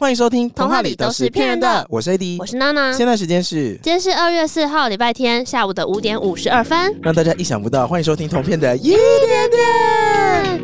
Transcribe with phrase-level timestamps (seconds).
[0.00, 2.90] 欢迎收听《童话里都是骗人的》，我是 AD，我是娜娜。
[2.90, 7.86] 现在时间是今天是二月四号礼拜天下午的五点五十二分，让大家意想不到。
[7.86, 10.60] 欢迎收听童片的一点点。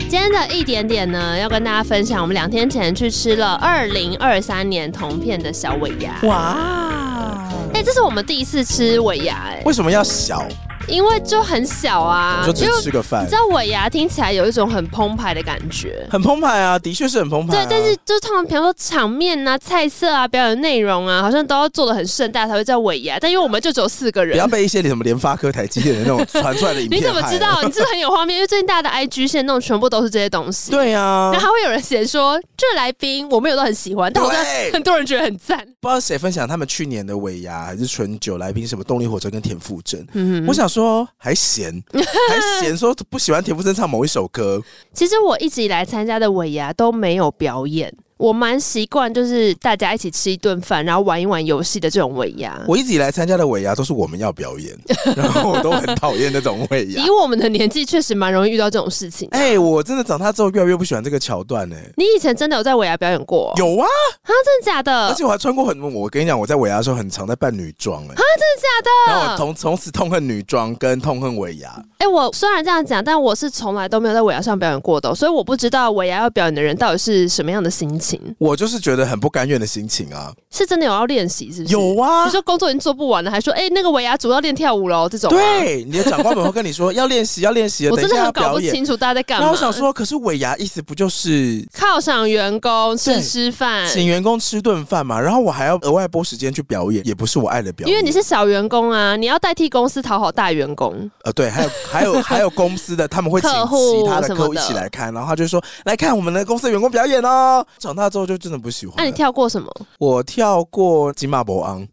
[0.00, 6.20] 今天的一点点呢，要跟大家分享，我们两天前去吃了二零二三年童片的小尾牙。
[6.24, 7.48] 哇！
[7.72, 10.46] 哎、欸，这是我们第一次吃尾牙，哎，为什么要小？
[10.88, 13.24] 因为就很小啊，就只吃个饭。
[13.24, 17.64] 你知道尾牙听起来有一种很澎湃的感觉，很澎湃啊，的确是很澎湃、啊。
[17.64, 23.18] 对，但是就是通常比如说场面啊、菜色啊、表演内容啊，好像都要做的很盛大才会叫尾牙。
[23.20, 27.00] 但因为我们就只有四个人，不要被一些什么联发科、台积电的那种传出来的影片。
[27.00, 27.62] 你怎么知道？
[27.62, 28.36] 你是不是很有画面？
[28.36, 30.70] 因为最近大家的 IG 线那种全部都是这些东西。
[30.70, 34.40] 对啊，然后还会有人写说这来宾我们有都很喜欢，但好像
[34.72, 35.58] 很多人觉得很赞。
[35.80, 40.04] 不知道谁分享他们去年的尾牙还是纯酒来宾什么动力火车跟田馥甄。
[40.12, 41.34] 嗯哼，我想说还。
[41.46, 44.60] 嫌 还嫌说不喜欢田馥甄唱某一首歌。
[44.92, 47.94] 其实我一直以来参加的尾牙都没有表演。
[48.18, 52.58] 我蛮习惯，就是大家一起吃一顿饭，然后玩一玩游戏的这种尾牙。
[52.66, 54.74] 我一直以来参加的尾牙都是我们要表演，
[55.14, 57.04] 然后我都很讨厌那种尾牙。
[57.04, 59.28] 以我们的年纪，确实蛮容易遇到这种事情。
[59.32, 61.76] 哎、欸，我真的长大之后越来越不喜欢这个桥段呢。
[61.96, 63.52] 你以前真的有在尾牙表演过？
[63.58, 63.86] 有啊，
[64.22, 65.08] 啊，真的假的？
[65.08, 65.90] 而且我还穿过很多。
[65.90, 69.12] 我跟你讲，我在尾牙的时候很常在扮女装，哎，啊，真的假的？
[69.12, 71.68] 然后我从从此痛恨女装跟痛恨尾牙。
[71.98, 78.20] 哎、欸，我虽然这样讲，但我是从来都没有在尾牙上表演过的，所以我不知道尾牙要表演的人到底是什么样的心情。
[78.38, 78.76] 我就是。
[78.86, 81.72] 觉得很不甘愿的心情啊，是真的有要练习，是不是？
[81.72, 85.28] 有啊，你说工作已经做不完了，还说哎、欸，那个尾牙组要练跳舞喽，这种。
[85.28, 87.88] 对，你的长官们会跟你说要练习，要练习。
[87.90, 89.40] 我真的很搞不清楚大家在干嘛。
[89.40, 95.20] 然后我想说，可是尾牙意思不就是犒赏员工吃吃饭，请员工吃顿饭嘛？
[95.20, 97.92] 然后我还要额外拨时间去表演，也不是我爱的表演。
[97.92, 101.10] 因为你是小员工啊，你要代替公司讨好大员工。
[101.24, 107.66] 呃，对，还有还有 还有公司的他们会请其他的客户一起来看，然后他就说来看我们的公司的员工表演哦。
[107.96, 108.94] 长大之后就真的不喜欢。
[108.98, 109.72] 那、啊、你跳过什么？
[109.98, 111.86] 我跳过金马博昂，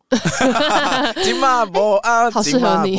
[1.23, 2.98] 金马博昂，好适合你。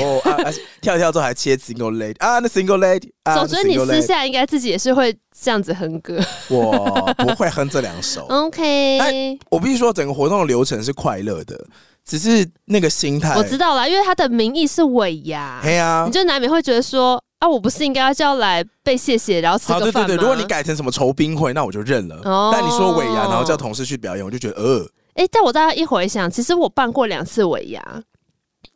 [0.81, 3.11] 跳跳之后还切 single lady 啊，那 single lady。
[3.35, 6.19] 总之你私下应该自己也是会这样子哼歌。
[6.49, 8.25] 我不会哼这两首。
[8.29, 11.63] OK，我必须说整个活动的流程是快乐的，
[12.07, 13.35] 只是那个心态。
[13.37, 15.61] 我知道啦，因为它的名义是尾牙。
[15.63, 20.07] 对啊，你就难免会觉得说啊，我不是应该要叫来被谢谢，然后吃个饭吗？
[20.07, 22.17] 对对对，如果你改成什么酬宾会，那我就认了。
[22.25, 24.83] 哦，但你说尾牙，然后叫同事去表演，我就觉得呃。
[25.15, 28.03] 哎、欸，但我大概一回想，其实我办过两次尾牙。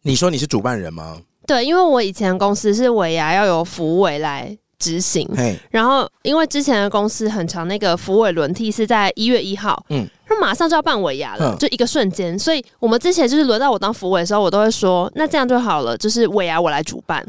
[0.02, 1.16] 你说你是主办人吗？
[1.46, 5.26] 对，因为我以前公司是尾牙要由服委来执行，
[5.70, 17.26] 然后因为之前的公司很长，那个服委轮替是在一月一号，嗯，那马上就要办尾牙了，就一个瞬间，所以我们之前就是轮到我当服委的时候，我都会说，那这样就好了，就是尾牙我来主办。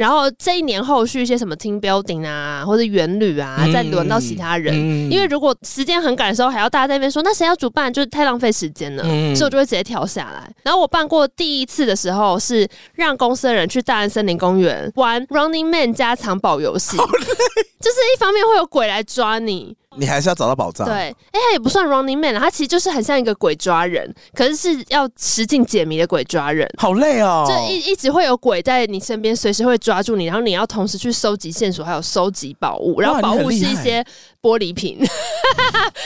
[0.00, 4.74] 然后这一年后续一些什么 team building 啊，或者元旅啊，再轮到其他人。
[4.74, 9.02] 嗯、因为如果时间很赶的时候，还要大家在那边说，那谁要主办，就是太浪费时间了。
[9.06, 10.50] 嗯、所以我就会直接跳下来。
[10.62, 19.76] 然后我办过第一次的时候，是让公司的人去大安森林公园玩 Running Man 加藏宝游戏，就是一方面会有鬼来抓你。
[20.00, 20.86] 你还是要找到宝藏。
[20.86, 27.44] 对，哎，他也不算 Running Man 了，他其实就是很像一个鬼抓人，可是是要实境解谜的鬼抓人，好累哦。
[27.46, 34.04] 就一一直会有鬼在你身边，随时会抓住你，然后你要同时去收集线索，还有收集宝物，然后宝物是一些
[34.40, 34.98] 玻璃瓶。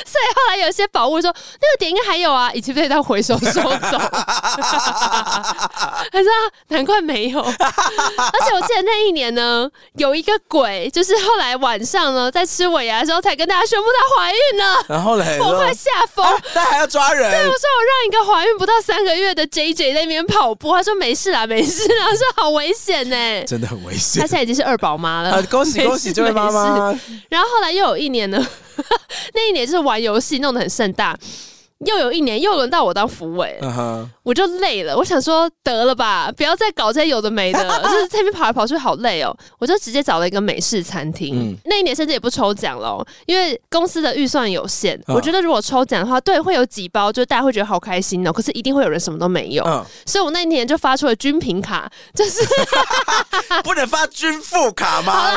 [0.06, 1.30] 所以后来有些宝物说
[1.60, 3.98] 那个点应该还有啊，已经被他回收收走。
[6.10, 6.30] 他说
[6.68, 7.40] 难怪没有。
[7.40, 13.74] 而且我记得那一年呢，有一个鬼，就是后来晚上呢，在吃尾牙的时候才跟大家说。
[13.74, 16.24] 全部她怀孕了，然后嘞，我快吓疯，
[16.54, 17.28] 但还要抓人。
[17.28, 24.20] 对，我说我让一个怀孕不到三个月的 JJ 在那边跑步，他说没事啦，没事啦，说好危险呢，真的很危险。
[24.22, 26.96] 他现在已经是二宝妈了，啊，恭喜恭喜这位妈妈。
[27.28, 28.23] 然后后来又有一年
[29.34, 31.16] 那一年是玩游戏弄得很盛大。
[31.86, 34.08] 又有一年，又轮到我当副委，uh huh.
[34.24, 34.96] 我就累了。
[34.96, 39.36] 我想说，得了吧，不要再搞这些有的没的， 就是这边跑来跑去好累哦。
[39.58, 41.34] 我就直接找了一个美式餐厅。
[41.36, 44.98] 嗯、那一年甚至也不抽奖了，因为公司的预算有限。
[45.02, 45.14] Uh.
[45.14, 48.32] 我觉得如果抽奖的话，对，会有几包，就大家会觉得好开心哦。
[48.32, 49.62] 可是一定会有人什么都没有。
[49.64, 49.84] Uh.
[50.06, 52.40] 所以我那一年就发出了军品卡，就是
[53.62, 55.32] 不能发军富卡吗？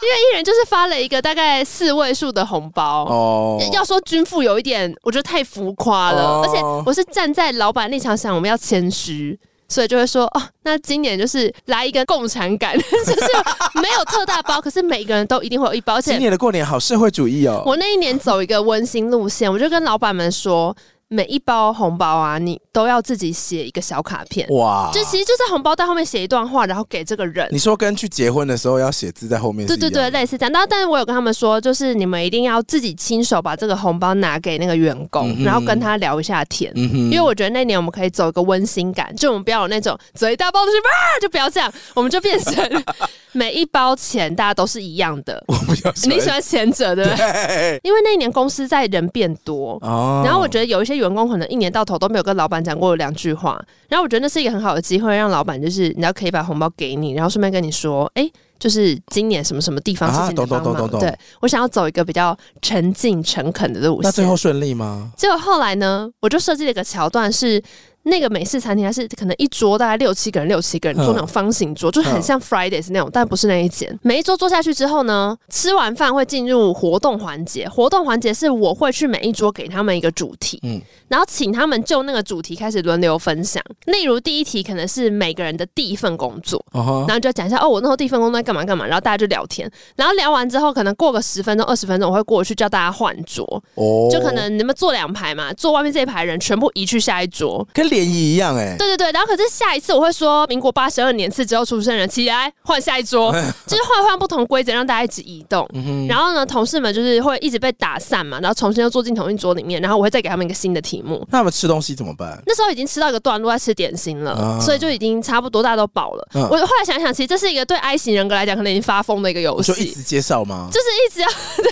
[0.00, 3.04] 因为一人就是发了一个大概四位数的红包。
[3.06, 3.74] 哦，oh.
[3.74, 5.42] 要说军富有一点，我觉得太。
[5.48, 6.44] 浮夸了，oh.
[6.44, 9.38] 而且我是站在老板立场想，我们要谦虚，
[9.68, 15.94] 所以就会说哦，那今年就是来一个共产感， 就是没有特大包，可是每个人都一定会有一包。
[15.94, 17.62] 而且今年的过年好社会主义哦。
[17.66, 20.76] 我那一年走一个温馨路线，我就跟老板们说。
[21.10, 24.46] 每一包红包啊，你都要自己写一个小卡片。
[24.50, 24.90] 哇！
[24.92, 27.48] 就其实就在红包袋后面写一段话，然后给这个人。
[27.50, 29.66] 你说跟去结婚的时候要写字在后面？
[29.66, 30.52] 对对对，类似这样。
[30.52, 36.70] 但但是我有跟他们说，就是你们一定要自己亲手把这个红包拿给那个员工，嗯、然后跟他聊一下天。
[36.76, 42.54] 嗯、因为我觉得那年我们可以走一个温馨感，就我们不要有那种嘴大包出去哇，就不要这样，我们就变成。
[43.32, 47.16] 每一包钱大家都是一样的，我比较喜欢你喜欢前者对不对？
[47.18, 64.02] 对，因为那一年公司在人变多，哦，然后我觉得有一些员工可能一年到头都没有跟老板讲过两句话，然后我觉得那是一个很好的机会，让老板就是你要可以把红包给你，然后顺便跟你说，哎，就是今年什么什么地方事情的帮忙，对，我想要走一个比较沉静诚恳的路线。
[64.02, 65.10] 那最后顺利吗？
[65.16, 67.62] 结果后来呢，我就设计了一个桥段是。
[68.08, 73.98] 那个美式餐厅还是可能一桌大概六七个人，六七个人坐那种方形桌，就很像 Fridays 那种，但不是那一间。
[74.02, 77.68] 每一桌坐下去之后呢，吃完饭会进入活动环节。
[77.68, 83.62] 活动环节是我会去每一桌给他们一个主题，嗯，然后请他们就那个主题开始轮流分享。
[83.86, 89.70] 例如第一题可能是每个人的第一份工作，然后就讲一下哦，我那时候第一份工作在干嘛干嘛，然后大家就聊天。
[89.96, 93.44] 然后聊完之后，可能过个十分钟、二十分钟，我会过去叫大家换桌，
[93.74, 97.66] 哦，就可能你们坐两排嘛，坐外面这一排人全部移去下一桌，
[97.98, 103.32] 联谊一样哎、欸，对对对，然后可是下一次我会说，民国八十二年次之后出生人起来换下一桌，
[103.66, 105.68] 就是换换不同规则，让大家一直移动。
[105.74, 111.26] 嗯、然后呢，同事们就是会一直被打散嘛，然后重新又坐进同一桌里面，然后我会再给他们一个新的题目。
[111.30, 112.40] 那他们吃东西怎么办？
[112.46, 116.28] 那时候已经吃到一个段落，在吃点心了，啊、所以就已经差不多大家都饱了。
[116.34, 120.68] 嗯、我后来想想，其实这是一个对 I 型人格来讲可能已经发疯的一个游戏，就一直介绍吗？
[120.72, 121.28] 就是一直要
[121.58, 121.70] 对，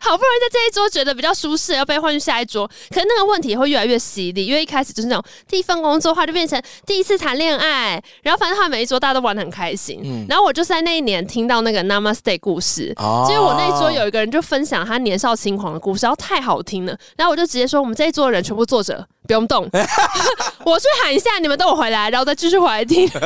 [0.00, 10.00] 好不容易在这一桌觉得比较舒适，要被换去下一桌，可是那个问题也会越来越犀利，因为一开始就是那种第一份工作的话就变成第一次谈恋爱，然后反正他们每一桌大家都玩的很开心。
[10.04, 19.68] 嗯，然后我就是在那一年听到那个 Namaste 故事，哦，就是我那一桌有一个人就分享他年少轻狂的故事，然后太好听了，然后我就直接说，我们这一桌的人全部坐着，不用动，
[20.64, 23.06] 我去喊一下，你们等我回来，然后再继续回来听。
[23.12, 23.20] 他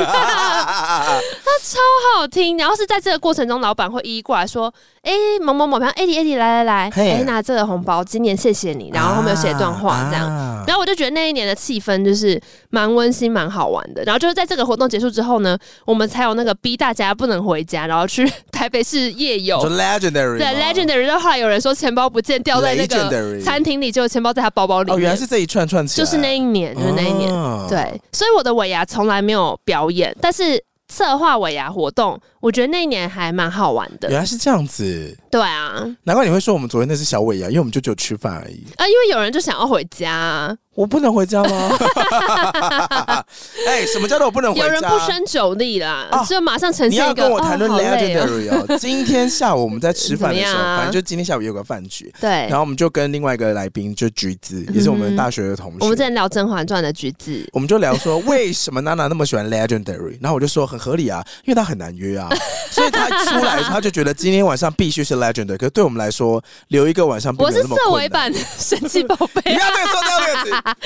[1.62, 1.78] 超
[2.16, 4.72] 好听，然后是在这个过程中，老板会一一过来说，
[5.02, 10.28] 哎，某某某，比方 AD AD 来来来，哎，拿这个红包，今年谢谢你，然后后面有写一段话这样，
[10.66, 12.40] 然后我就觉得那一年的气氛就是
[12.70, 14.02] 蛮温馨、蛮好玩的。
[14.02, 19.56] 然后就是在这个活动结束之后呢，我们才有那个逼大家不能回家，然后去台北市夜游。
[19.70, 24.96] Legendary 对 Legendary，然后后来有人说钱包不见，掉在那个餐厅里，结果钱包在他包包里面。
[24.96, 27.30] 哦，原来是这一串串起来，就是那一年，就是那一年。
[27.68, 32.18] 对，所以我的尾牙从来没有表演，但是策划尾牙活动。
[32.40, 35.16] 我觉得那一年还蛮好玩的，原来是这样子。
[35.30, 38.86] 对啊，难怪你会说我们昨天那是小尾牙，因为我们就只有吃饭而已啊。
[38.86, 41.70] 因为有人就想要回家，我不能回家吗？
[43.66, 44.66] 哎、欸，什么叫做我不能回家？
[44.66, 47.02] 有人不胜酒力啦，哦、就马上呈现一个。
[47.02, 48.64] 你要跟我谈论 legendary 哦。
[48.68, 62.28] 哦今天下午我们在吃饭的时候， 啊、反正就今天下午有个饭局，对，然后我们就跟另外一个来宾就橘子，也是我们大学的同学，嗯、我们之前聊《甄嬛传》的橘子，我们就聊说为什么娜娜那么喜欢 legendary，然后我就说很合理啊，因为他很难约啊。
[62.72, 67.92] 所以他出来，他就觉得今天晚上必须是 legendary 可是对我们来说，留一个晚上不是那么困难。
[67.92, 69.52] 我是色违版神奇宝贝。
[69.52, 70.61] 你不要这个说掉这个词。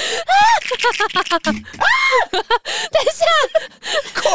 [1.46, 3.24] 等一下，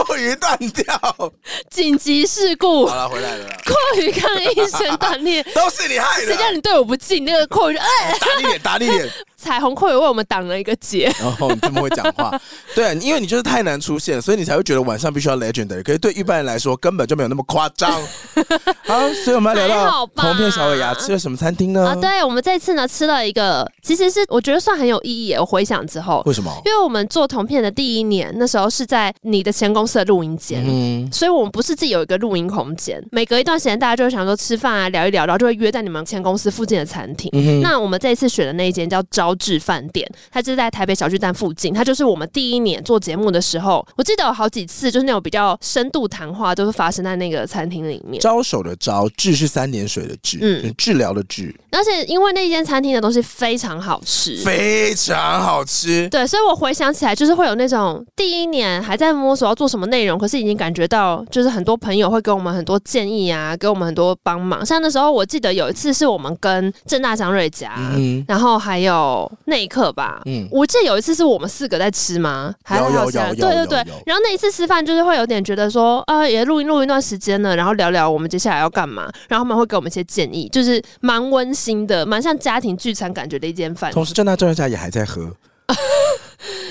[0.05, 1.31] 过于断掉，
[1.69, 2.85] 紧急事故。
[2.88, 3.47] 好了，回来了。
[3.65, 6.27] 过于抗议声断裂， 都是你害的。
[6.27, 7.23] 谁叫你对我不敬？
[7.25, 9.09] 那个过于，哎，打你脸，打你脸。
[9.41, 11.11] 彩虹扣也为我们挡了一个劫。
[11.19, 12.31] 然 后你这么会讲话，
[12.75, 15.83] 对啊，因为你就是太难出现，所以你才会觉得晚上必须要 legendary。
[15.83, 17.91] 可是对一般人来说，根本就没有那么夸张。
[18.85, 21.88] 好，所以我们要聊到红片小尾牙吃了什么餐厅呢？
[21.88, 25.33] 啊，对，我们这次呢吃了一个，其实是我觉得算很有意义。
[25.33, 26.51] 我回想之后，为什么？
[26.66, 33.01] 因为我们做铜片的第一年，那时候是在你的前公司的录音间，嗯，所以我们不是自己有一个录音空间。
[33.11, 37.30] 每隔一段时间，大家就会想说吃饭啊，聊一聊，然后就会约在你们前公司附近的餐厅。
[37.33, 39.01] 嗯、那我们这一次选的那一间叫
[39.31, 40.09] 招致饭店。
[40.31, 48.21] 它就是在台北小巨蛋附近，它就是我们第一年做节目的时候，我记得有好几次就是那种比较深度谈话都是发生在那个餐厅里面。
[48.21, 51.54] 招手的招，治是三点水的治，嗯，治疗的治。
[51.71, 56.07] 而且因为那间餐厅的东西非常好吃，非常好吃。
[56.09, 64.66] 对，所以我回想起来，就是会有那种第一年还在摸索要做什么内容，可是已经感觉到就是很多朋友会给我们很多建议啊，给我们很多帮忙。
[64.66, 70.21] 像那时候我记得有一次是我们跟正大张瑞佳，嗯，然后还有内克吧。
[70.25, 72.54] 嗯，我记得有一次是我们四个在吃吗？
[72.63, 73.78] 还有有有对对对。
[74.06, 79.11] 然后那一次吃饭就是会有点觉得说，啊，也录音录一段时间了，然后聊聊我们接下来要干嘛。
[79.28, 83.92] 然后他们会给我们一些建议，就是蛮温馨的，蛮像家庭聚餐感觉的一间饭。
[83.92, 85.31] 同时，正大张瑞佳也还在喝。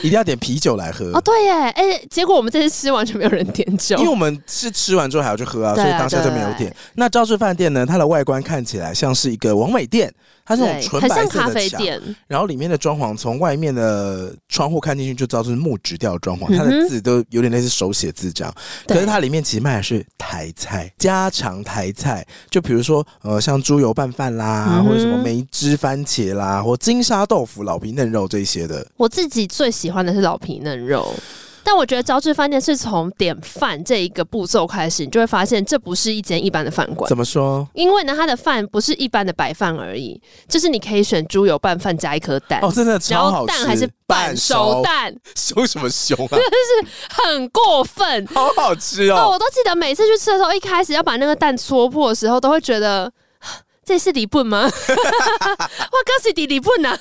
[0.02, 1.06] 一定要点啤酒来喝。
[1.12, 6.74] 哦，对耶，哎、欸，结果我们这次吃完全没有人点酒，因为我们是吃完之后还要去喝啊，啊所以当下就没有点。
[6.94, 7.86] 那朝致饭店呢？
[7.86, 10.12] 它的外观看起来像是一个王美店。
[10.50, 18.52] 它是那种纯白色的墙，咖啡店，然后里面的装潢，从外面的窗户看进去就知道是木质调装潢，它的字都有点类似手写字这样。
[18.88, 28.84] 可是它里面其实卖的是台菜，家常台菜，就比如说呃，像猪油拌饭啦，或者什么梅汁番茄啦，或金沙豆腐、老皮嫩肉这些的。
[28.96, 31.14] 我自己最喜欢的是老皮嫩肉。
[31.62, 37.08] 但我觉得招致饭店是从点饭这一个步骤开始，你就会发现这不是一间一般的饭馆。
[37.08, 37.66] 怎么说？
[37.74, 42.60] 因为呢，它的饭不是一般的白饭而已，就是你可以选猪油拌饭加一颗蛋。
[42.62, 43.52] 哦，真的超好吃！
[43.52, 45.14] 蛋还是半熟蛋？
[45.36, 46.30] 凶什么凶啊？
[46.30, 49.16] 真的是很过分， 好好吃哦！
[49.16, 49.30] 哦！
[49.30, 53.12] 我都记得每次去吃的时候，一开始要把那个蛋戳破的时候，都会觉得
[53.84, 54.62] 这是李笨吗？
[54.64, 56.98] 我告诉你，里笨啊！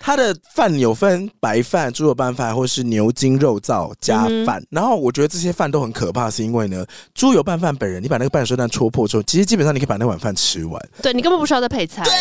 [0.00, 4.60] 它的饭有分白饭、猪肉拌饭，或是牛筋肉燥加饭。
[4.60, 10.80] 嗯、然后我觉得这些饭都很可怕，是因为呢，猪油拌饭本人，你把那个半熟蛋戳破之后，其实基本上你可以把那碗饭吃完。
[11.02, 12.02] 对，你根本不需要再配菜。
[12.04, 12.12] 对，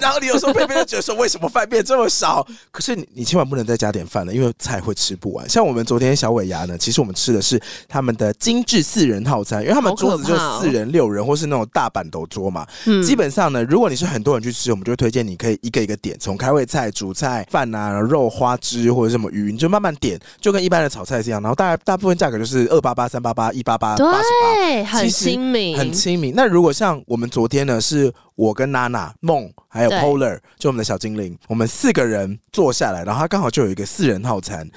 [0.00, 2.46] 然后你有时候配配就觉得说，为什么饭变这么少？
[2.70, 5.48] 可是你你千万不能再加点饭了，因为菜会吃不完。
[5.48, 12.66] 像我们昨天小尾牙呢，其实我们吃的是他们的精致四人套餐，因为他们桌子就四人、六人，或是那种大板斗桌嘛。
[12.86, 17.23] 嗯、基本上呢，如果你是很多人去吃，我们就会推荐你可以一个一个点，从开胃菜、主菜。
[17.24, 21.40] 菜饭啊，肉花枝或者什么鱼，你就慢慢点，就跟一般的炒菜是一样。
[21.40, 26.34] 然后大概大部分价格就是二八八、三八八、一八八、八十八，很亲民，很亲民。
[26.36, 34.68] 那如果像我们昨天呢，是我跟娜娜、梦还有 Polar，就我们的小精灵，我们四个人坐下来，然后他刚好就有一个四人套餐。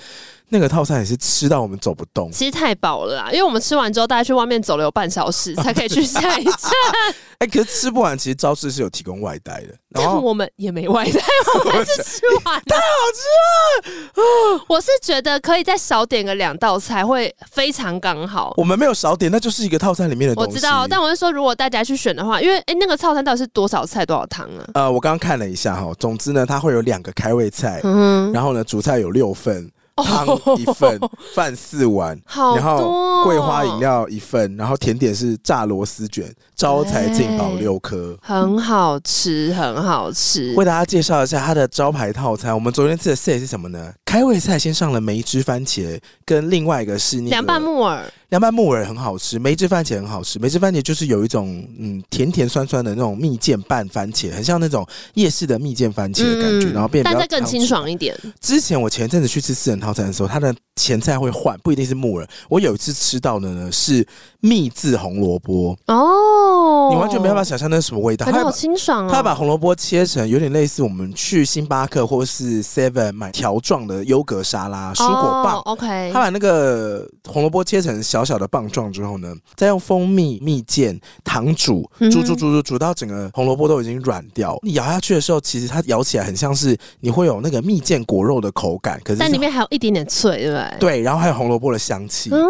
[0.49, 6.71] 那个套餐也是吃到我们走不动，其实太饱了啦，因为我们吃完之后，大家去外面走了有半小时才可以去下一站。
[7.39, 11.21] 哎、欸，可是吃不完，其实招式是有提供外带的，然后我们也没外带，
[11.59, 12.81] 我们是吃完，太好
[13.13, 14.65] 吃了。
[14.67, 18.55] 我是觉得可以再少点个两道菜，会非常刚好。
[18.57, 20.49] 我们没有少点，那就是一个套餐里面的东西。
[20.49, 24.65] 我知道，但我是说，如果大家去选的话，因为哎、欸，那个套餐到底是多少菜多少汤啊？
[24.73, 29.71] 呃，我刚刚看了一下哈，总之呢，它会有两个开胃菜，嗯、然后呢，主菜有六份。
[29.97, 30.27] 汤
[30.57, 30.99] 一份，
[31.33, 32.19] 饭四碗，
[32.55, 40.53] 然后桂花饮料一份，然后甜点是炸螺丝卷，招财进宝六颗，很好吃，很好吃。
[40.55, 43.93] 为大家介绍一下它的招牌套餐，我们昨天吃的 set 是什么呢？
[44.07, 48.01] 开胃菜先上了梅汁番茄，跟另外一个是那个凉拌木耳。
[48.29, 50.39] 凉拌木耳很好吃，梅汁番茄很好吃。
[50.39, 54.85] 梅汁番茄就是有一种嗯甜甜酸酸的那种蜜饯拌番茄，很像那种
[55.15, 58.17] 夜市的蜜饯番茄的感觉，嗯、然后变得但再更清爽一点。
[58.39, 62.27] 之前我前阵子去吃四人套餐的时候，它的前菜会换，不一定是木耳。
[62.49, 64.05] 我有一次吃到的呢是
[64.41, 69.09] 蜜渍红萝卜哦，你完全没办法想象那是什么味道，它好清爽哦。
[69.09, 75.59] 他把红萝卜切成有点类似我们去星巴克或是 Seven 买条状的优格沙拉蔬果棒。
[75.59, 78.17] 哦、OK，他把那个红萝卜切成小。
[78.17, 84.57] 小小的棒状之后呢，再用蜂蜜、蜜饯、糖煮，煮煮煮煮煮到整个红萝卜都已经软掉。
[84.63, 90.77] 你咬下去的时候，其实它咬起来很像是你会有那个蜜饯果肉的口感，可是，是但里面还有一点点脆，对不对？
[90.79, 92.43] 对，然后还有红萝卜的香气，嗯、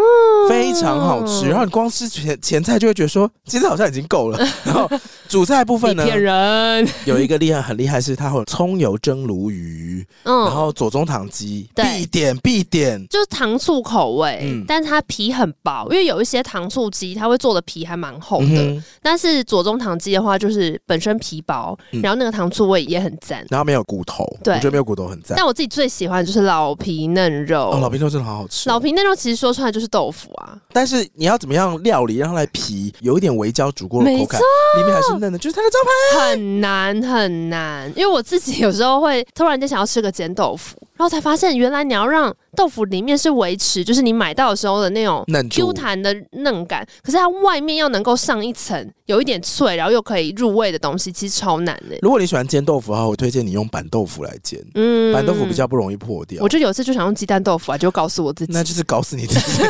[0.47, 1.49] 非常好吃。
[1.49, 4.39] 然后你光吃前前菜就会觉得说，其实好像已经够了。
[4.63, 4.89] 然后
[5.27, 15.53] 主菜部分呢，骗人有一个厉害很厉害是它会有葱油蒸鲈鱼，嗯，然后左宗棠鸡必点必点，就是糖醋口味，嗯、但是它皮很。
[15.63, 18.61] 薄，因为有一些糖醋鸡，它会做的皮还蛮厚的。
[18.61, 25.35] 嗯、但是左宗棠鸡的话，就是本身皮薄，嗯、然后那个糖醋味也很赞，然后没有骨头，对，我觉得没有骨头很赞。
[25.35, 28.69] 但我自己最喜欢的就是老皮嫩肉，哦、老皮嫩肉真的好好吃。
[28.69, 35.77] 老皮嫩肉其实说出来就是豆腐啊，但是你要怎么样料理让它的皮有一点微焦煮过的口感，错里面还是嫩的，就是它的招
[36.19, 36.29] 牌。
[36.29, 40.77] 很难很难，因为我自己有时候会突然间想要吃个煎豆腐。
[40.97, 51.97] 然后才发现，原来你要让豆腐里面是维持，就是你买到的时候的那种 Q 弹的嫩感，可是它外面要能够上一层有一点脆，然后又可以入味的东西，其实超难的。
[52.01, 56.41] 如果你喜欢煎豆腐的话，我推荐你用板豆腐来煎，嗯，板豆腐比较不容易破掉。
[56.41, 59.61] 我就有一次就想用鸡蛋豆腐啊，就告诉我自己，那就是搞死你自己。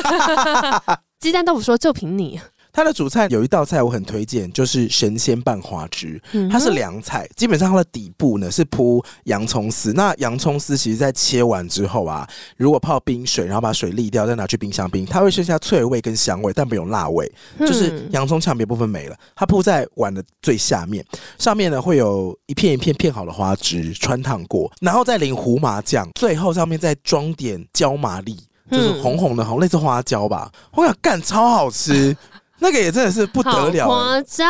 [1.20, 2.40] 鸡蛋豆腐说就凭你。
[2.78, 6.22] 它的主菜有一道菜我很推荐，就是神仙拌花枝。
[6.48, 9.92] 它是凉菜，基本上它的底部呢是铺洋葱丝。
[9.94, 17.28] 那洋葱丝其实在切完之后啊，如果泡冰水，然后把水沥掉，再拿去冰箱冰，它会剩下脆味跟香味，但没有辣味，
[17.62, 19.18] 就是洋葱呛别部分没了。
[19.36, 21.04] 它铺在碗的最下面，
[21.40, 28.38] 上面呢会有一片一片片好的花枝穿烫过，然后再淋胡麻酱，最后上面再装点椒麻粒，
[28.70, 30.52] 就是红红的红，类似花椒吧。
[30.74, 32.16] 我想干超好吃。
[32.60, 34.48] 那个也真的是不得了，夸张！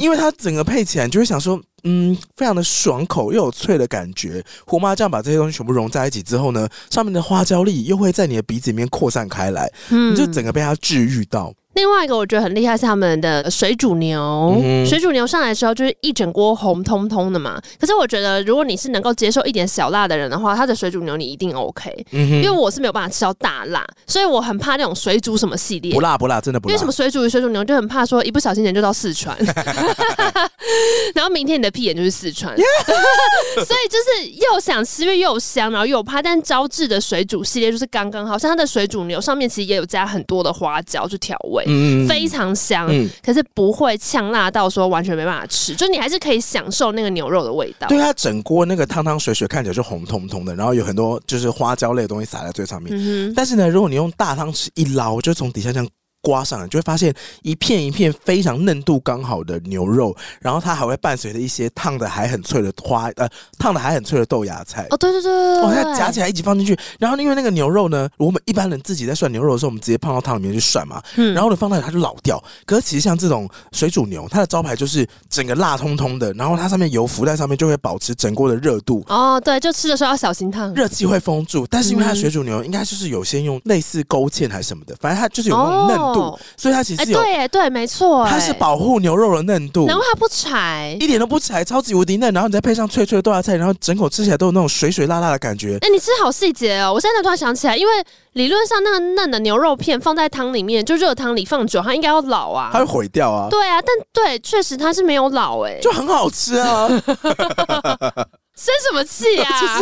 [0.00, 4.44] 因为它整个配起来，你就会想说，嗯，非常的爽口又有脆的感觉。
[4.66, 11.52] 胡麻酱把这些东西全部融在一起之后呢，上面的花椒粒又会在你的鼻子里面扩散开来，嗯，你就整个被它治愈到。
[11.74, 17.60] 另外一个我觉得很厉害是他们的水煮牛，嗯、水煮牛上来的时候就是一整锅红彤彤的嘛。
[17.80, 22.06] 可是我觉得如果你是能够接受一点小辣的人的话，它的水煮牛你一定 OK。
[22.10, 25.92] 嗯、因为我是没有办法吃到大辣，所以我很怕那种水煮什么系列。
[25.94, 26.72] 不辣不辣，真的不辣。
[26.72, 29.36] 因为什么水煮鱼、水煮牛就很怕说一不小心人就到四川，
[31.14, 32.54] 然后明天你的屁眼就是四川。
[33.54, 36.20] 所以就是又想吃，因为又香，然后又怕。
[36.22, 41.61] 但招致的水煮系列就是刚刚好，像它的水煮牛上面其实也有加很多的花椒去调味。
[41.66, 47.88] 嗯，非常香，嗯、可是不会呛辣到说完全没办法吃，就你还是可以享受那个牛肉的味道。
[47.88, 52.92] 对，它整锅那个汤汤水水看起来就红彤彤的，然后有很多就是花椒类的东西撒在最上面。
[52.94, 55.88] 嗯、但是呢，如果你用大汤匙一捞，就从底下这样。
[56.22, 57.12] 刮上来就会发现
[57.42, 64.86] 一片一片非常嫩度刚好的牛肉，然后它还会伴随着一些烫的还很脆的花，呃，烫的还很脆的豆芽菜。
[64.90, 72.42] 哦，对对对，哦，它夹起来一起放进去，然后因为那个牛肉呢，我们一般人自己在涮牛肉的时候，我们直接放到汤里面去涮嘛，嗯，然后呢放那里它就老掉。
[72.64, 79.04] 可是其实像这种水煮牛，它的招牌就是整个辣通通的，然后它上面油浮在上面就会保持整锅的热度。
[79.08, 81.66] 哦，对，就吃的时候要小心烫，热气会封住。
[81.68, 86.82] 但是因为它水煮牛应该就是有些用类似勾芡还是什么的，反正它就是有那种嫩度，哦、所以它。
[86.98, 95.78] 哎，对，哎，对，没错，它是保护牛肉的嫩度，然后它不柴，一点都不柴，超级无敌嫩，然后你再配上脆脆的豆芽菜，然后整口吃起来都有那种水水辣辣的感觉。
[95.80, 96.92] 哎，你吃好细节哦！
[96.92, 97.92] 我现在突然想起来，因为
[98.32, 103.48] 理论上那个嫩的牛肉片放在汤里面，就热汤里放久，它应该要老啊，它会毁掉啊。
[103.48, 106.88] 对啊，但对，确实它是没有老，哎，就很好吃啊。
[108.54, 109.80] 生什么气啊？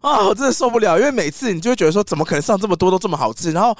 [0.02, 3.52] 啊，我真的受不了，因为每次你就会觉得说，怎么可能上这么多都这么好吃？
[3.52, 3.76] 然后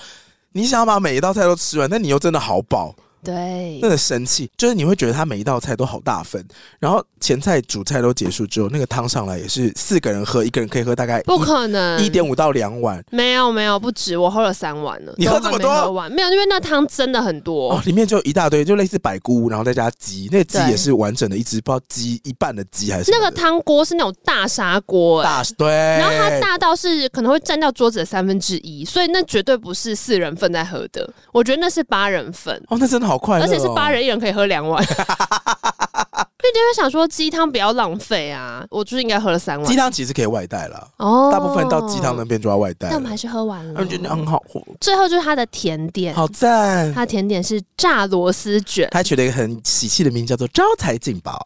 [0.52, 2.94] 你想要把每一道菜都吃完，但你又真的好饱。
[3.22, 6.44] 对，那个生气就是你会觉得他每一道菜都好大份，
[6.78, 12.02] 然后前菜主菜都结束之后，那个汤上来也是四个人喝，一个人可以喝大概不可能。
[12.02, 15.14] 一点五到两碗，没有没有不止，我喝了三碗了。
[15.18, 15.70] 你喝这么多？
[15.70, 17.72] 喝完没有，因为那汤真的很多。
[17.74, 32.56] 哦，里面就一大堆，就类似百菇，然后再加鸡，那个鸡也是完整的一只，不知道鸡一半的鸡还是那个汤锅是那种大砂锅，大对，然后它大到是可能会占掉桌子的三分之一，所以那绝对不是四人份在喝的，我觉得那是八人份。
[32.68, 33.90] 哦，那真的好快乐，哦，而且是八。
[33.90, 38.64] 人一人可以喝两碗， 所以就会想说鸡汤不要浪费啊！
[38.70, 39.66] 我就是应该喝了三碗。
[39.68, 42.86] 鸡汤其实可以外带了哦，大部分到鸡汤那边就要外带。
[42.88, 44.62] 但我们还是喝完了，我觉得很好喝。
[44.80, 46.94] 最后就是它的甜点，好赞！
[46.94, 51.36] 它的甜点是炸螺丝卷，它取了一个很喜气的名字，叫做招财进宝。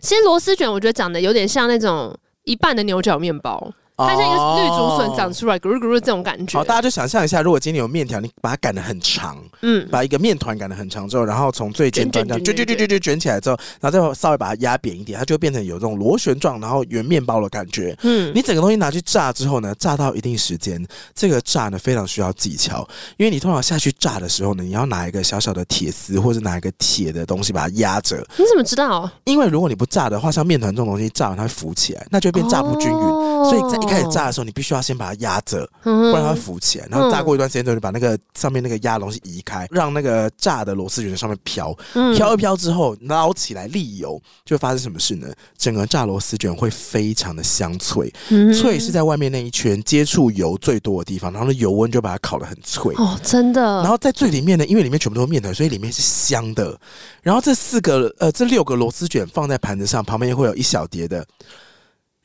[0.00, 3.70] 其实螺丝卷我觉得长得有点像那种一半的牛角面包。
[4.06, 6.58] 它像一个绿竹笋长出来，咕噜咕噜这种感觉。
[6.58, 17.96] 好，大家就想象一下，如果今天有面条，你把它擀得很长，嗯，把一个面团擀得很长之后，然后从最尖端这样卷卷卷卷卷卷起来之后，然后再稍微把它压扁一点，它就会变成有这种螺旋状，然后圆面包的感觉。
[18.02, 20.84] 嗯，你整个东西拿去炸之后呢，炸到一定时间，
[21.14, 22.86] 这个炸呢非常需要技巧，
[23.16, 28.16] 因为你通常下去炸的时候呢，你要拿一个小小的铁丝或者拿一个铁的东西把它压着。
[28.36, 29.10] 你怎么知道？
[29.24, 32.96] 因为如果你不炸的话，像面团这种东西炸完它会浮起来，那就会变炸不均匀。
[32.96, 34.70] 哦，所以在一开始炸的时候，你必须。
[34.70, 36.86] 要先把它压着，不然它会浮起来。
[36.88, 41.76] 然后炸过一段时间之后，你把那个上面那个压的东西移开，让那个炸的螺丝卷在上面飘。
[42.14, 45.26] 飘一飘之后，捞起来沥油，就发生什么事呢？
[45.58, 48.08] 整个炸螺丝卷会非常的香脆，
[48.54, 52.94] 脆是在外面那一圈接触油最多的地方，然后油温就把它烤得很脆。
[52.94, 53.60] 哦，真的。
[53.60, 56.78] 然后在最里面呢，因为里面全部都是面团，所以里面是香的。
[57.22, 61.26] 然后这四个呃，这六个螺丝卷放在盘子上，旁边会有一小碟的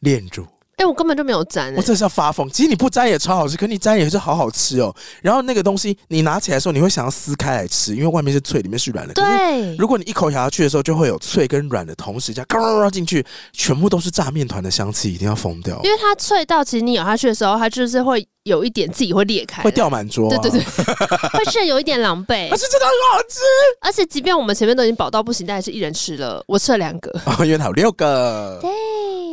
[0.02, 0.46] 炼乳。
[0.78, 2.50] 哎、欸，我根本就没有沾、欸，我真是要发疯。
[2.50, 4.94] 其实你不沾也超好吃，可你沾也是好好吃哦。
[5.22, 9.14] 然后那个东西你拿起来的时候，你会想要撕开来吃，因为外面是脆，里面是软的。
[9.14, 15.80] 对，如果你一口咬下去的时候，就会有脆跟软的同时这样，嘎进去，全部都是炸面团的香气，一定要疯掉。
[15.84, 20.38] 因为它脆到，其实你咬下去的时候，它就是会有一点自己会裂开，会掉满桌、啊。
[20.38, 22.50] 对对对，会是有一点狼狈。
[22.52, 23.40] 而且真的很好吃，
[23.80, 27.10] 而且即便我们前面都已经饱到不行，但还是一人吃了，我吃了两个。
[27.26, 28.60] 哦，因为它有六个。
[28.62, 28.70] 对。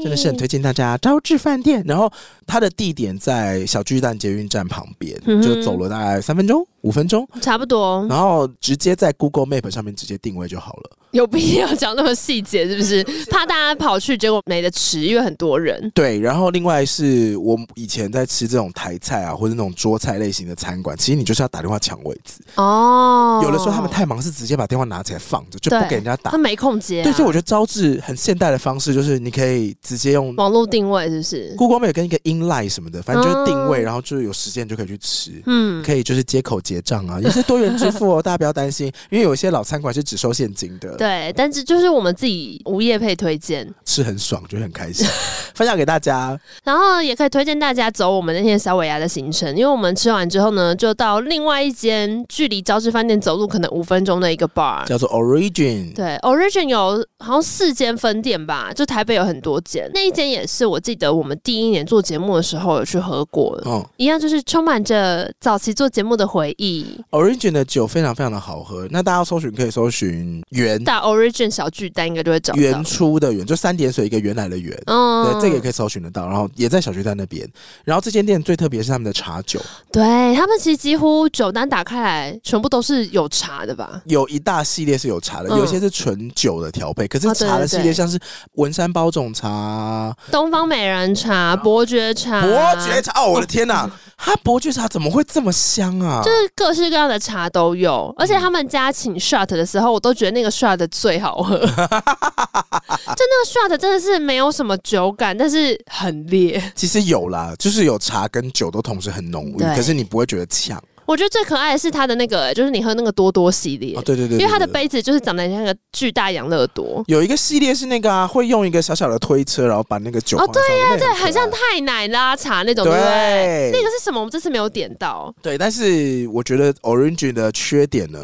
[0.02, 2.12] 真的是很推荐大家招致饭店，然后
[2.46, 8.06] 它的地点在小巨蛋捷运站旁边，嗯、就走了大概三分钟、五分钟，差不多。
[8.08, 10.90] 然后直接在 Google Map 上面直接定位就好了。
[11.12, 13.02] 有必要讲那么细节是不是？
[13.30, 15.90] 怕大家跑去结果没得吃，因为很多人。
[15.94, 23.40] 对，然后另外是我以前在吃这种台菜啊，或者那种桌菜类型的餐馆，其实你就是要打电话抢位置哦。
[23.44, 26.30] 有的时候他们太忙，是直接把电话拿起来放着，就不给人家打。
[26.30, 27.04] 他没空接、啊。
[27.04, 35.42] 对，所以我觉得招致很现代的方式就是你可以直接用网络定位，是不是？Google Map 跟一个 inline 什么的，反正就是定位，哦、然后就是有时间就可以去吃。
[35.46, 40.96] 嗯，可以就是接口结账啊，也是多元支付哦， 大家不要担心，因为有一些老餐馆是只收现金的。
[41.02, 45.04] 对，但是就是我们自己无业配推荐，吃很爽，就很开心，
[45.52, 46.38] 分享给大家。
[46.62, 55.92] 然后也可以推荐大家走我们那天小尾牙的行程，因为我们吃完之后呢，就到另外一间距离朝致饭店走路可能五分钟的一个 bar，叫做 Origin。
[55.92, 66.86] 对，Origin 有好像四间分店吧，就台北有很多间，那一间也是我记得我们第一年做节目的时候有去喝过的，哦，一样就是充满着早期做节目的回忆。
[67.10, 72.60] Origin 的酒非常非常的好喝，那大家搜寻可以搜寻原大 Origin 小巨蛋应该就会找到。
[72.60, 77.48] 原初的原，就三点水一个原来的原，嗯，对，这个也可以搜寻得到，然后也在小巨蛋那边。
[77.82, 79.58] 然后这间店最特别是他们的茶酒，
[79.90, 80.02] 对
[80.34, 84.02] 他们其实几乎酒单打开来全部都是有茶的吧？
[84.04, 88.20] 有一大系列是有茶的，嗯、有些是纯酒的调配，可是茶的系列像是
[88.56, 92.52] 文山包种茶、东方美人茶、伯爵茶、伯
[92.84, 93.90] 爵茶，哦，我的天哪！
[94.24, 96.22] 它伯爵茶怎么会这么香啊？
[96.24, 101.58] 就是各式各样的茶都有，而且他们家请 shot 的时候，我都觉得那个 shot 最好喝。
[101.66, 106.62] 就那个 shot 真的是没有什么酒感，但是很烈。
[106.76, 110.80] 其实有啦，就是有茶跟酒都同时很浓郁，可是你不会觉得呛。
[111.04, 117.02] 我觉得最可爱的是它的那个，就是你喝那个多多系列，哦、对，对，对对对，因为它的杯子就是长得像个巨大养乐多。
[117.06, 123.70] 有一个系列是那个啊，会用一个小小的推车，然后把那个酒哦，对呀、啊，对，很像太奶拉茶那种，对，对不对？
[123.72, 124.20] 那个是什么？
[124.20, 125.34] 我们这次没有点到。
[125.42, 128.20] 对，但是我觉得 Orange 的缺点呢，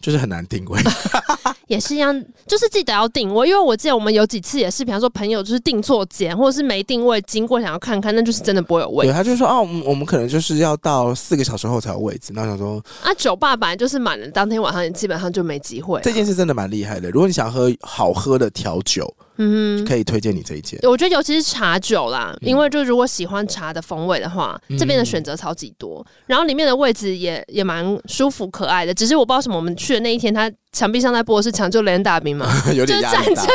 [0.00, 0.80] 就是很难定位。
[1.68, 9.06] 也是一样，就是记得要定位，因为我记得我们有几次也是，比方说朋友就是订错间，或者是没定位，经过想要看看，那就是真的不会有位。
[9.06, 12.32] 对，他就说哦，我们可能就是要到四个小时后才有位置。
[12.34, 16.00] 那想说啊，酒吧本来就是满了，当天晚上你基本上就没机会。
[16.02, 19.12] 这件事真的蛮厉害的，如果你想喝好喝的调酒。
[19.38, 20.78] 嗯，可以推荐你这一件。
[20.82, 28.92] 我觉得尤其是茶酒啦，嗯、因为就如果喜欢茶的风味的话，嗯、这边的选择超级多，然后里面的位置也也蛮舒服可爱的。
[28.92, 33.46] 只是我不知道什么，我们去的那一天，他墙壁上在播的是抢救雷恩大兵嘛，有点就是战争片。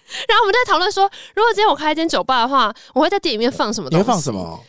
[0.28, 4.00] 然后我们在讨论说，如果今天我开一间酒吧的话，我会在店里面放什么东西？
[4.00, 4.60] 你会放什么？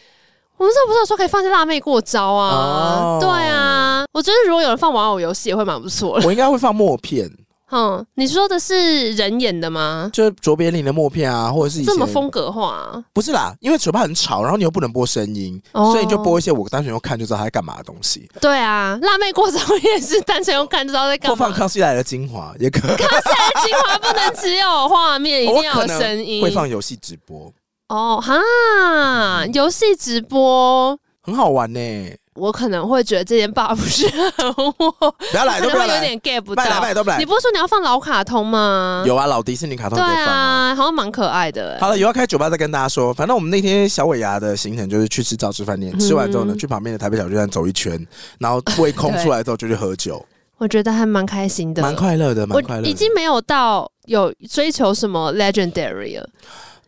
[0.62, 3.18] 我们这不是有说可以放些辣妹过招啊？
[3.18, 6.28] 哦、对啊，我觉得如果有人放玩偶游戏，也会蛮不错的。
[6.28, 7.28] 我应该会放默片。
[7.74, 10.08] 嗯，你说的是人演的吗？
[10.14, 13.04] 就是卓别林的默片啊，或者是这么风格化啊？
[13.12, 18.30] 不是啦，因为酒吧很吵，然后你又不能播声音，哦、所以你就播一些我单纯用看就知道他在干嘛的东西。
[18.40, 21.34] 对啊，辣妹过招也是单纯用看就知道在干嘛。
[21.38, 22.96] 播放康熙来的精华也可以。
[22.98, 26.44] 康熙来的精华不能只有画面， 一定要有声音。
[26.44, 27.52] 会放游戏直播
[27.92, 32.18] 哦，哈，游戏直播很好玩呢、欸。
[32.36, 36.64] 我可能会觉得这件 bar 不适合我，不要来，都不要来，有点 get 不到。
[36.94, 37.18] 都不来。
[37.20, 39.04] 你不是说你要放老卡通吗？
[39.06, 40.16] 有啊，老迪士尼卡通可以放。
[40.16, 41.78] 对啊，好像蛮可爱的。
[41.82, 43.14] 好了，以后开酒吧再跟大家说。
[43.14, 48.08] 反正我们那天小尾牙的行程就是去吃朝致饭店，吃完之后呢，去旁边的台北小巨蛋走一圈，
[48.40, 50.26] 然后胃空出来之后就去喝酒。
[50.58, 52.88] 我觉得还蛮开心的，蛮快乐的，蛮快乐。
[52.88, 56.30] 已经没有到有追求什么 legendary 了。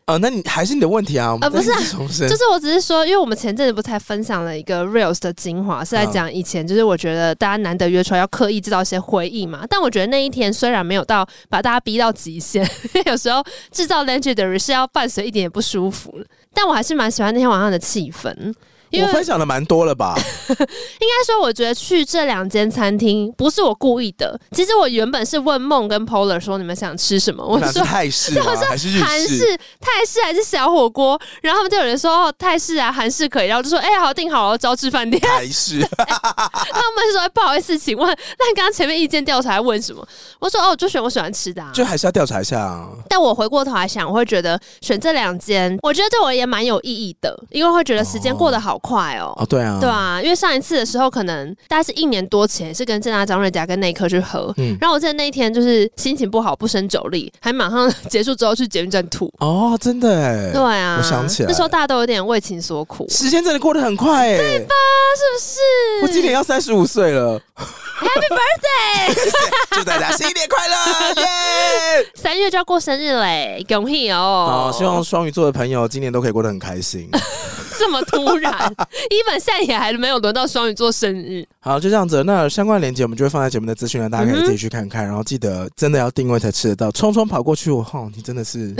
[0.06, 1.38] 呃，那你还是你的问题啊？
[1.42, 1.70] 呃，不是，
[2.28, 9.66] 就是我只是说，因为我们前阵子不才分享了一个 reels 的精华，是在讲以前，就是我觉得大家难得约出来要刻意制造一些回忆嘛。
[9.70, 12.64] 但我觉得那一天虽然没有到把大家逼到极限，
[12.96, 16.14] 因为有时候制造 legendary 是要伴随一点也不舒服，
[16.54, 18.54] 但我还是蛮喜欢那天晚上的气氛。
[19.02, 20.16] 我分享的蛮多了吧？
[20.50, 24.40] 应该说，我觉得去这两间餐厅不是我故意的。
[24.52, 27.44] 其实我原本是问梦跟 Polar 说，你们想吃什么？
[27.46, 28.46] 我说泰式吗？
[28.68, 29.58] 还是日式？
[29.80, 31.20] 泰式还是小火锅？
[31.42, 33.48] 然后他们就有人说哦，泰式啊，韩式可以。
[33.48, 35.22] 然后就说哎、欸，好，订好了，招致饭店。
[35.22, 35.80] 泰式。
[35.98, 40.06] 他们就说不好意思，请问，那你刚刚前面意见调查问什么？
[40.40, 42.90] 我说哦，就选我喜欢吃的、啊，就还是要调查一下、啊。
[43.10, 48.78] 但我回过头来想，我会觉得选这两间，我觉得对我也蛮有意义的，因为会觉得时间过得好。
[48.84, 49.34] 快哦！
[49.38, 59.32] 哦，对啊，对啊，因为上一次的时候，可能大概是一年多前，是跟正大张瑞佳跟内科去喝，嗯，然后我记得那一天就是心情不好，不胜酒力，还马上结束之后去捷运站吐。
[59.40, 64.76] 哦，真的哎，对啊，我想起来，那时候大家都有点为情所苦，时间真的过得很快哎，对吧？
[65.16, 65.60] 是不是？
[66.04, 69.32] 我今年要三十五岁了，Happy Birthday！
[69.72, 70.76] 祝大家新年快乐，
[71.22, 72.06] 耶！
[72.16, 74.48] 三月就要过生日嘞，恭喜哦！
[74.50, 77.10] 好，希望双鱼座的朋友今年都可以过得很开心。
[77.78, 78.73] 这么突然
[79.10, 81.46] Even 现在也还没有轮到双鱼座生日。
[81.60, 82.24] 好，就这样子。
[82.24, 85.06] 那相关链接我们就会放在节目的资讯栏，大家可以自己去看看。
[85.06, 86.92] 嗯、然后记得真的要定位才吃得到。
[86.92, 88.74] 匆匆跑过去，我靠，你真的是。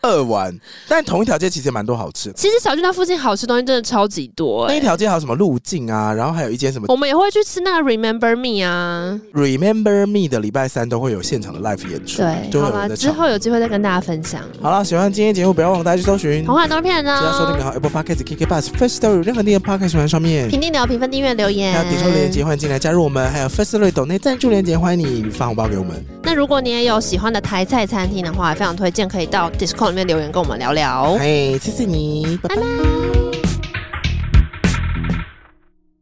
[0.00, 0.56] 二丸，
[0.88, 2.34] 但同一条街其实蛮多好吃的。
[2.34, 4.72] 其实小巨蛋附近好吃东西真的超级多，欸。
[4.72, 6.12] 那一条街还有什么路径啊？
[6.12, 6.86] 然后还有一间什么？
[6.88, 9.18] 我们也会去吃那个 Remember Me 啊。
[9.34, 12.18] Remember Me 的礼拜三都会有现场的 live 演出。
[12.18, 14.42] 对，好了，之后有机会再跟大家分享。
[14.62, 17.18] 好了，喜欢今天节目，不要忘了大家去搜寻《童话刀片》呢。
[17.18, 26.04] 只要收听好 Apple Podcast、KKBOX、Firstory 任何地方 Podcast 上面，评定留评分、订阅、留言，还有点击链接欢迎进来加入我们，还有 Firstory 抖内赞助链接欢迎你发红包给我们。
[26.22, 31.16] 那如果你也有喜欢的台菜餐厅的话，非常推荐可以到 Discord 里面留言跟我们聊聊。
[31.18, 32.56] 哎，谢谢你，拜拜。
[32.56, 33.17] 拜拜